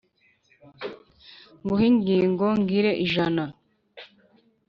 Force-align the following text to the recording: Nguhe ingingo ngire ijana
Nguhe 1.63 1.85
ingingo 1.91 2.47
ngire 2.61 2.91
ijana 3.05 3.43